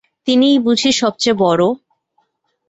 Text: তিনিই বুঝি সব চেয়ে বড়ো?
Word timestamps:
তিনিই 0.27 0.57
বুঝি 0.59 0.91
সব 0.91 1.13
চেয়ে 1.17 1.39
বড়ো? 1.39 1.69